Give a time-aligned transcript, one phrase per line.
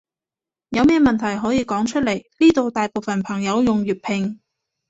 [0.69, 4.39] 有咩問題可以講出來，呢度大部分朋友用粵拼